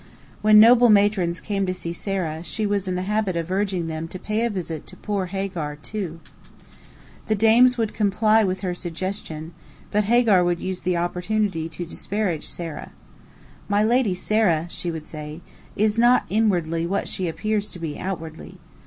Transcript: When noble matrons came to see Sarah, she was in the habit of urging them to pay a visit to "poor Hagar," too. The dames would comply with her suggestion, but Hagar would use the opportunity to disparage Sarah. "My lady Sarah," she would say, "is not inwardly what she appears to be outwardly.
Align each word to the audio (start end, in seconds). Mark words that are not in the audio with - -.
When 0.41 0.59
noble 0.59 0.89
matrons 0.89 1.39
came 1.39 1.67
to 1.67 1.75
see 1.75 1.93
Sarah, 1.93 2.43
she 2.43 2.65
was 2.65 2.87
in 2.87 2.95
the 2.95 3.03
habit 3.03 3.35
of 3.35 3.51
urging 3.51 3.85
them 3.85 4.07
to 4.07 4.17
pay 4.17 4.43
a 4.43 4.49
visit 4.49 4.87
to 4.87 4.97
"poor 4.97 5.27
Hagar," 5.27 5.75
too. 5.75 6.19
The 7.27 7.35
dames 7.35 7.77
would 7.77 7.93
comply 7.93 8.43
with 8.43 8.61
her 8.61 8.73
suggestion, 8.73 9.53
but 9.91 10.05
Hagar 10.05 10.43
would 10.43 10.59
use 10.59 10.81
the 10.81 10.97
opportunity 10.97 11.69
to 11.69 11.85
disparage 11.85 12.47
Sarah. 12.47 12.93
"My 13.69 13.83
lady 13.83 14.15
Sarah," 14.15 14.65
she 14.71 14.89
would 14.89 15.05
say, 15.05 15.41
"is 15.75 15.99
not 15.99 16.25
inwardly 16.31 16.87
what 16.87 17.07
she 17.07 17.27
appears 17.27 17.69
to 17.69 17.77
be 17.77 17.99
outwardly. 17.99 18.57